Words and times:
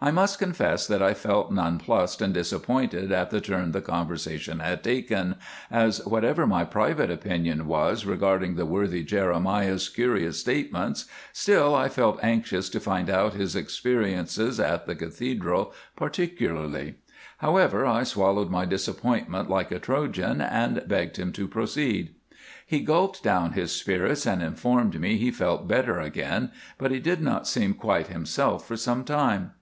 I 0.00 0.10
must 0.10 0.38
confess 0.38 0.86
that 0.88 1.00
I 1.02 1.14
felt 1.14 1.50
nonplussed 1.50 2.20
and 2.20 2.34
disappointed 2.34 3.10
at 3.10 3.30
the 3.30 3.40
turn 3.40 3.72
the 3.72 3.80
conversation 3.80 4.58
had 4.58 4.82
taken, 4.84 5.36
as 5.70 6.04
whatever 6.04 6.46
my 6.46 6.62
private 6.64 7.10
opinion 7.10 7.66
was 7.66 8.04
regarding 8.04 8.54
the 8.56 8.66
worthy 8.66 9.02
Jeremiah's 9.02 9.88
curious 9.88 10.38
statements, 10.38 11.06
still 11.32 11.74
I 11.74 11.88
felt 11.88 12.22
anxious 12.22 12.68
to 12.70 12.80
find 12.80 13.08
out 13.08 13.32
his 13.32 13.56
experiences 13.56 14.60
at 14.60 14.84
the 14.84 14.94
Cathedral 14.94 15.72
particularly. 15.96 16.96
However, 17.38 17.86
I 17.86 18.02
swallowed 18.02 18.50
my 18.50 18.66
disappointment 18.66 19.48
like 19.48 19.70
a 19.70 19.78
Trojan, 19.78 20.42
and 20.42 20.84
begged 20.86 21.16
him 21.16 21.32
to 21.32 21.48
proceed. 21.48 22.14
He 22.66 22.80
gulped 22.80 23.22
down 23.22 23.52
his 23.52 23.72
spirits 23.72 24.26
and 24.26 24.42
informed 24.42 25.00
me 25.00 25.16
he 25.16 25.30
felt 25.30 25.66
better 25.66 25.98
again, 25.98 26.50
but 26.76 26.90
he 26.90 27.00
did 27.00 27.22
not 27.22 27.48
seem 27.48 27.72
quite 27.72 28.08
himself 28.08 28.66
for 28.68 28.76
some 28.76 29.04
time. 29.04 29.52